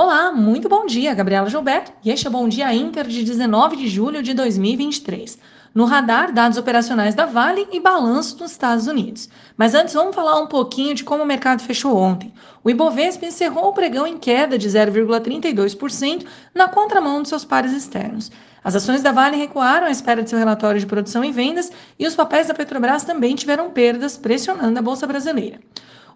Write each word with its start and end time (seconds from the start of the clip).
Olá, 0.00 0.30
muito 0.30 0.68
bom 0.68 0.86
dia, 0.86 1.12
Gabriela 1.12 1.50
Gilberto, 1.50 1.90
e 2.04 2.10
este 2.12 2.24
é 2.24 2.30
o 2.30 2.32
Bom 2.32 2.48
Dia 2.48 2.72
Inter 2.72 3.04
de 3.08 3.24
19 3.24 3.74
de 3.74 3.88
julho 3.88 4.22
de 4.22 4.32
2023. 4.32 5.36
No 5.74 5.86
radar, 5.86 6.32
dados 6.32 6.56
operacionais 6.56 7.16
da 7.16 7.26
Vale 7.26 7.66
e 7.72 7.80
balanço 7.80 8.36
dos 8.36 8.52
Estados 8.52 8.86
Unidos. 8.86 9.28
Mas 9.56 9.74
antes, 9.74 9.94
vamos 9.94 10.14
falar 10.14 10.40
um 10.40 10.46
pouquinho 10.46 10.94
de 10.94 11.02
como 11.02 11.24
o 11.24 11.26
mercado 11.26 11.64
fechou 11.64 11.96
ontem. 11.96 12.32
O 12.62 12.70
Ibovespa 12.70 13.26
encerrou 13.26 13.70
o 13.70 13.72
pregão 13.72 14.06
em 14.06 14.16
queda 14.16 14.56
de 14.56 14.68
0,32% 14.68 16.24
na 16.54 16.68
contramão 16.68 17.20
de 17.20 17.28
seus 17.28 17.44
pares 17.44 17.72
externos. 17.72 18.30
As 18.62 18.76
ações 18.76 19.02
da 19.02 19.10
Vale 19.10 19.36
recuaram 19.36 19.88
à 19.88 19.90
espera 19.90 20.22
de 20.22 20.30
seu 20.30 20.38
relatório 20.38 20.78
de 20.78 20.86
produção 20.86 21.24
e 21.24 21.32
vendas 21.32 21.72
e 21.98 22.06
os 22.06 22.14
papéis 22.14 22.46
da 22.46 22.54
Petrobras 22.54 23.02
também 23.02 23.34
tiveram 23.34 23.70
perdas, 23.70 24.16
pressionando 24.16 24.78
a 24.78 24.82
Bolsa 24.82 25.08
Brasileira. 25.08 25.58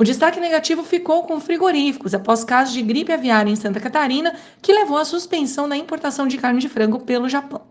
O 0.00 0.04
destaque 0.04 0.38
negativo 0.38 0.84
ficou 0.84 1.24
com 1.24 1.40
frigoríficos 1.40 2.14
após 2.14 2.44
casos 2.44 2.72
de 2.72 2.80
gripe 2.82 3.12
aviária 3.12 3.50
em 3.50 3.56
Santa 3.56 3.80
Catarina, 3.80 4.32
que 4.62 4.72
levou 4.72 4.96
à 4.96 5.04
suspensão 5.04 5.68
da 5.68 5.76
importação 5.76 6.28
de 6.28 6.38
carne 6.38 6.60
de 6.60 6.68
frango 6.68 7.00
pelo 7.00 7.28
Japão. 7.28 7.62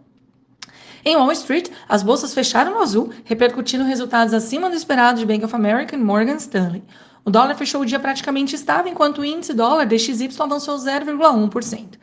Em 1.05 1.16
Wall 1.16 1.31
Street, 1.31 1.70
as 1.88 2.03
bolsas 2.03 2.34
fecharam 2.34 2.73
no 2.73 2.81
azul, 2.81 3.12
repercutindo 3.23 3.86
resultados 3.86 4.34
acima 4.34 4.70
do 4.70 4.76
esperado 4.76 5.20
de 5.20 5.26
Bank 5.26 5.45
of 5.45 5.55
America 5.55 5.95
e 5.95 5.98
Morgan 5.98 6.36
Stanley. 6.36 6.84
O 7.23 7.31
dólar 7.31 7.55
fechou 7.55 7.80
o 7.80 7.86
dia 7.86 7.98
praticamente 7.98 8.55
estável, 8.55 8.91
enquanto 8.91 9.20
o 9.20 9.25
índice 9.25 9.53
dólar 9.53 9.86
DXY 9.86 10.28
avançou 10.38 10.75
0,1%. 10.75 11.98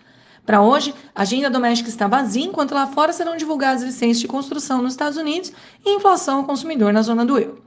Para 0.47 0.63
hoje, 0.63 0.95
a 1.15 1.21
agenda 1.21 1.51
doméstica 1.51 1.91
está 1.91 2.09
vazia, 2.09 2.47
enquanto 2.47 2.73
lá 2.73 2.87
fora 2.87 3.13
serão 3.13 3.37
divulgadas 3.37 3.83
licenças 3.83 4.21
de 4.21 4.29
construção 4.29 4.81
nos 4.81 4.95
Estados 4.95 5.19
Unidos 5.19 5.53
e 5.85 5.97
inflação 5.97 6.39
ao 6.39 6.45
consumidor 6.45 6.95
na 6.95 7.03
zona 7.03 7.27
do 7.27 7.39
euro. 7.39 7.63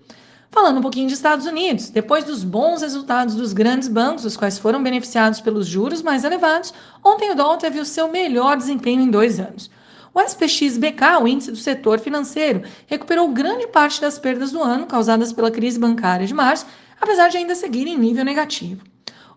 Falando 0.58 0.80
um 0.80 0.82
pouquinho 0.82 1.08
de 1.08 1.14
Estados 1.14 1.46
Unidos, 1.46 1.92
depois 1.92 2.24
dos 2.24 2.44
bons 2.44 2.82
resultados 2.82 3.36
dos 3.36 3.54
grandes 3.54 3.88
bancos, 3.88 4.26
os 4.26 4.36
quais 4.36 4.58
foram 4.58 4.82
beneficiados 4.82 5.40
pelos 5.40 5.68
juros 5.68 6.02
mais 6.02 6.24
elevados, 6.24 6.74
ontem 7.06 7.30
o 7.30 7.36
dólar 7.36 7.58
teve 7.58 7.80
o 7.80 7.86
seu 7.86 8.12
melhor 8.12 8.58
desempenho 8.58 9.04
em 9.04 9.12
dois 9.12 9.40
anos. 9.40 9.70
O 10.12 10.20
SPX-BK, 10.20 11.22
o 11.22 11.28
índice 11.28 11.52
do 11.52 11.58
setor 11.58 12.00
financeiro, 12.00 12.64
recuperou 12.88 13.30
grande 13.30 13.68
parte 13.68 14.02
das 14.02 14.18
perdas 14.18 14.52
do 14.52 14.64
ano 14.64 14.88
causadas 14.88 15.32
pela 15.32 15.52
crise 15.52 15.78
bancária 15.78 16.26
de 16.26 16.34
março, 16.34 16.66
apesar 17.00 17.28
de 17.28 17.38
ainda 17.38 17.54
seguir 17.54 17.86
em 17.86 17.96
nível 17.96 18.26
negativo. 18.26 18.84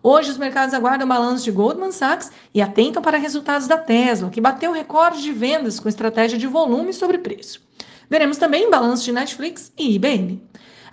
Hoje, 0.01 0.31
os 0.31 0.39
mercados 0.39 0.73
aguardam 0.73 1.07
balanços 1.07 1.43
de 1.43 1.51
Goldman 1.51 1.91
Sachs 1.91 2.31
e 2.51 2.63
atentam 2.63 2.99
para 2.99 3.19
resultados 3.19 3.67
da 3.67 3.77
Tesla, 3.77 4.31
que 4.31 4.41
bateu 4.41 4.71
recorde 4.71 5.21
de 5.21 5.31
vendas 5.31 5.79
com 5.79 5.87
estratégia 5.87 6.39
de 6.39 6.47
volume 6.47 6.91
sobre 6.91 7.19
preço. 7.19 7.61
Veremos 8.09 8.37
também 8.37 8.71
balanços 8.71 9.05
de 9.05 9.11
Netflix 9.11 9.71
e 9.77 9.93
IBM. 9.93 10.41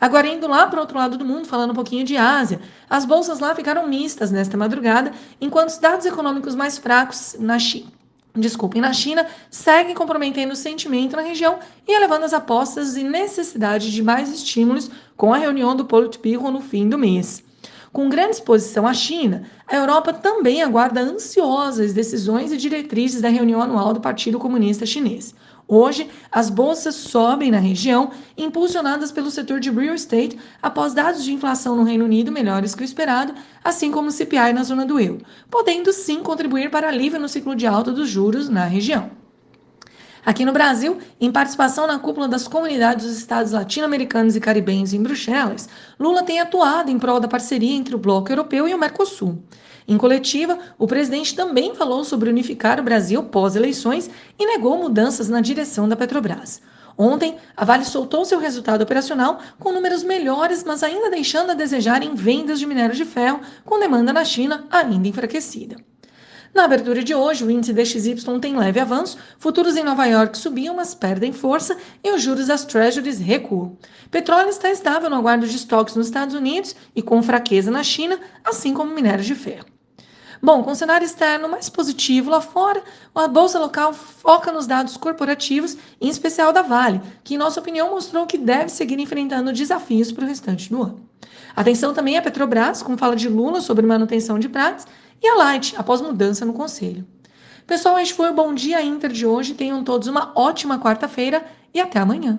Agora, 0.00 0.28
indo 0.28 0.46
lá 0.46 0.66
para 0.66 0.78
o 0.78 0.80
outro 0.80 0.96
lado 0.96 1.18
do 1.18 1.24
mundo, 1.24 1.46
falando 1.46 1.72
um 1.72 1.74
pouquinho 1.74 2.04
de 2.04 2.16
Ásia, 2.16 2.60
as 2.88 3.04
bolsas 3.04 3.40
lá 3.40 3.54
ficaram 3.54 3.86
mistas 3.88 4.30
nesta 4.30 4.56
madrugada, 4.56 5.12
enquanto 5.40 5.70
os 5.70 5.78
dados 5.78 6.06
econômicos 6.06 6.54
mais 6.54 6.78
fracos 6.78 7.36
na 7.38 7.58
China. 7.58 7.90
Desculpem, 8.34 8.80
na 8.80 8.92
China, 8.92 9.26
seguem 9.50 9.94
comprometendo 9.94 10.52
o 10.52 10.56
sentimento 10.56 11.16
na 11.16 11.22
região 11.22 11.58
e 11.86 11.92
elevando 11.92 12.24
as 12.24 12.32
apostas 12.32 12.96
e 12.96 13.02
necessidade 13.02 13.90
de 13.90 14.02
mais 14.02 14.32
estímulos 14.32 14.90
com 15.16 15.34
a 15.34 15.38
reunião 15.38 15.74
do 15.74 15.84
Politburo 15.84 16.50
no 16.50 16.60
fim 16.60 16.88
do 16.88 16.96
mês. 16.96 17.42
Com 17.92 18.08
grande 18.08 18.36
exposição 18.36 18.86
à 18.86 18.92
China, 18.92 19.44
a 19.66 19.74
Europa 19.74 20.12
também 20.12 20.62
aguarda 20.62 21.00
ansiosa 21.00 21.82
as 21.82 21.92
decisões 21.92 22.52
e 22.52 22.56
diretrizes 22.56 23.20
da 23.20 23.28
reunião 23.28 23.62
anual 23.62 23.92
do 23.92 24.00
Partido 24.00 24.38
Comunista 24.38 24.86
Chinês. 24.86 25.34
Hoje, 25.70 26.08
as 26.32 26.48
bolsas 26.48 26.94
sobem 26.94 27.50
na 27.50 27.58
região, 27.58 28.10
impulsionadas 28.38 29.12
pelo 29.12 29.30
setor 29.30 29.60
de 29.60 29.70
real 29.70 29.94
estate, 29.94 30.38
após 30.62 30.94
dados 30.94 31.22
de 31.22 31.30
inflação 31.30 31.76
no 31.76 31.84
Reino 31.84 32.06
Unido 32.06 32.32
melhores 32.32 32.74
que 32.74 32.80
o 32.80 32.84
esperado, 32.84 33.34
assim 33.62 33.90
como 33.90 34.08
o 34.08 34.10
CPI 34.10 34.54
na 34.54 34.62
zona 34.62 34.86
do 34.86 34.98
euro, 34.98 35.20
podendo 35.50 35.92
sim 35.92 36.22
contribuir 36.22 36.70
para 36.70 36.88
alívio 36.88 37.20
no 37.20 37.28
ciclo 37.28 37.54
de 37.54 37.66
alta 37.66 37.92
dos 37.92 38.08
juros 38.08 38.48
na 38.48 38.64
região. 38.64 39.17
Aqui 40.28 40.44
no 40.44 40.52
Brasil, 40.52 40.98
em 41.18 41.32
participação 41.32 41.86
na 41.86 41.98
cúpula 41.98 42.28
das 42.28 42.46
comunidades 42.46 43.06
dos 43.06 43.16
estados 43.16 43.52
latino-americanos 43.52 44.36
e 44.36 44.40
caribenhos 44.40 44.92
em 44.92 45.02
Bruxelas, 45.02 45.66
Lula 45.98 46.22
tem 46.22 46.38
atuado 46.38 46.90
em 46.90 46.98
prol 46.98 47.18
da 47.18 47.26
parceria 47.26 47.74
entre 47.74 47.94
o 47.94 47.98
Bloco 47.98 48.30
Europeu 48.30 48.68
e 48.68 48.74
o 48.74 48.78
Mercosul. 48.78 49.42
Em 49.88 49.96
coletiva, 49.96 50.58
o 50.78 50.86
presidente 50.86 51.34
também 51.34 51.74
falou 51.74 52.04
sobre 52.04 52.28
unificar 52.28 52.78
o 52.78 52.82
Brasil 52.82 53.22
pós-eleições 53.22 54.10
e 54.38 54.44
negou 54.44 54.76
mudanças 54.76 55.30
na 55.30 55.40
direção 55.40 55.88
da 55.88 55.96
Petrobras. 55.96 56.60
Ontem, 56.98 57.38
a 57.56 57.64
Vale 57.64 57.86
soltou 57.86 58.22
seu 58.26 58.38
resultado 58.38 58.82
operacional 58.82 59.38
com 59.58 59.72
números 59.72 60.04
melhores, 60.04 60.62
mas 60.62 60.82
ainda 60.82 61.08
deixando 61.08 61.52
a 61.52 61.54
desejar 61.54 62.02
em 62.02 62.14
vendas 62.14 62.58
de 62.58 62.66
minério 62.66 62.94
de 62.94 63.06
ferro, 63.06 63.40
com 63.64 63.80
demanda 63.80 64.12
na 64.12 64.26
China 64.26 64.66
ainda 64.70 65.08
enfraquecida. 65.08 65.76
Na 66.58 66.64
abertura 66.64 67.04
de 67.04 67.14
hoje, 67.14 67.44
o 67.44 67.50
índice 67.52 67.72
DXY 67.72 68.40
tem 68.40 68.56
leve 68.56 68.80
avanço, 68.80 69.16
futuros 69.38 69.76
em 69.76 69.84
Nova 69.84 70.06
York 70.06 70.36
subiam, 70.36 70.74
mas 70.74 70.92
perdem 70.92 71.32
força 71.32 71.78
e 72.02 72.10
os 72.10 72.20
juros 72.20 72.48
das 72.48 72.64
Treasuries 72.64 73.20
recuam. 73.20 73.78
Petróleo 74.10 74.48
está 74.48 74.68
estável 74.68 75.08
no 75.08 75.14
aguardo 75.14 75.46
de 75.46 75.54
estoques 75.54 75.94
nos 75.94 76.08
Estados 76.08 76.34
Unidos 76.34 76.74
e 76.96 77.00
com 77.00 77.22
fraqueza 77.22 77.70
na 77.70 77.84
China, 77.84 78.18
assim 78.44 78.74
como 78.74 78.92
minérios 78.92 79.26
de 79.26 79.36
ferro. 79.36 79.77
Bom, 80.42 80.62
com 80.62 80.70
o 80.70 80.76
cenário 80.76 81.04
externo 81.04 81.48
mais 81.48 81.68
positivo 81.68 82.30
lá 82.30 82.40
fora, 82.40 82.82
a 83.14 83.26
bolsa 83.26 83.58
local 83.58 83.92
foca 83.92 84.52
nos 84.52 84.66
dados 84.66 84.96
corporativos, 84.96 85.76
em 86.00 86.08
especial 86.08 86.52
da 86.52 86.62
Vale, 86.62 87.00
que, 87.24 87.34
em 87.34 87.38
nossa 87.38 87.60
opinião, 87.60 87.90
mostrou 87.90 88.26
que 88.26 88.38
deve 88.38 88.68
seguir 88.68 88.98
enfrentando 89.00 89.52
desafios 89.52 90.12
para 90.12 90.24
o 90.24 90.28
restante 90.28 90.70
do 90.70 90.82
ano. 90.82 91.08
Atenção 91.56 91.92
também 91.92 92.16
a 92.16 92.22
Petrobras, 92.22 92.82
como 92.82 92.98
fala 92.98 93.16
de 93.16 93.28
Lula 93.28 93.60
sobre 93.60 93.84
manutenção 93.84 94.38
de 94.38 94.48
pratos, 94.48 94.86
e 95.20 95.26
a 95.26 95.34
Light, 95.34 95.74
após 95.76 96.00
mudança 96.00 96.44
no 96.44 96.52
conselho. 96.52 97.04
Pessoal, 97.66 97.98
este 97.98 98.14
foi 98.14 98.30
o 98.30 98.34
Bom 98.34 98.54
Dia 98.54 98.80
Inter 98.82 99.10
de 99.10 99.26
hoje. 99.26 99.54
Tenham 99.54 99.82
todos 99.82 100.08
uma 100.08 100.32
ótima 100.34 100.78
quarta-feira 100.78 101.44
e 101.74 101.80
até 101.80 101.98
amanhã. 101.98 102.36